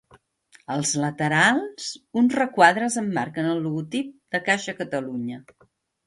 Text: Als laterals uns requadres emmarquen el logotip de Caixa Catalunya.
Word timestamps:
Als 0.75 0.91
laterals 1.01 1.89
uns 2.21 2.37
requadres 2.39 2.97
emmarquen 3.01 3.49
el 3.49 3.61
logotip 3.65 4.09
de 4.37 4.41
Caixa 4.47 4.75
Catalunya. 4.79 5.39